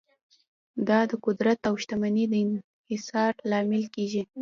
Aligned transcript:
دا 0.87 0.99
د 1.11 1.13
قدرت 1.25 1.59
او 1.69 1.73
شتمنۍ 1.81 2.25
د 2.31 2.33
انحصار 2.45 3.33
لامل 3.49 3.83
کیږي. 3.95 4.21